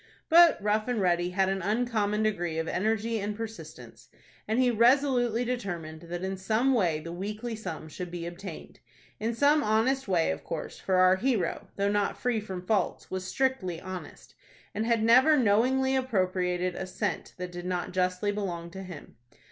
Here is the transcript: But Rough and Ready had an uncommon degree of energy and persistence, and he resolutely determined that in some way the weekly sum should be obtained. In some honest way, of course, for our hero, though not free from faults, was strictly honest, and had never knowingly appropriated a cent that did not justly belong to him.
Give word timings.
But 0.29 0.57
Rough 0.63 0.87
and 0.87 0.99
Ready 0.99 1.29
had 1.29 1.47
an 1.47 1.61
uncommon 1.61 2.23
degree 2.23 2.57
of 2.57 2.67
energy 2.67 3.19
and 3.19 3.37
persistence, 3.37 4.09
and 4.47 4.57
he 4.57 4.71
resolutely 4.71 5.45
determined 5.45 6.01
that 6.09 6.23
in 6.23 6.37
some 6.37 6.73
way 6.73 6.99
the 6.99 7.11
weekly 7.11 7.55
sum 7.55 7.87
should 7.87 8.09
be 8.09 8.25
obtained. 8.25 8.79
In 9.19 9.35
some 9.35 9.61
honest 9.63 10.07
way, 10.07 10.31
of 10.31 10.43
course, 10.43 10.79
for 10.79 10.95
our 10.95 11.17
hero, 11.17 11.67
though 11.75 11.91
not 11.91 12.17
free 12.17 12.39
from 12.39 12.65
faults, 12.65 13.11
was 13.11 13.25
strictly 13.25 13.79
honest, 13.79 14.33
and 14.73 14.87
had 14.87 15.03
never 15.03 15.37
knowingly 15.37 15.95
appropriated 15.95 16.73
a 16.73 16.87
cent 16.87 17.35
that 17.37 17.51
did 17.51 17.67
not 17.67 17.91
justly 17.91 18.31
belong 18.31 18.71
to 18.71 18.81
him. 18.81 19.17